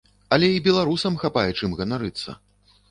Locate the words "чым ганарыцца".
1.59-2.41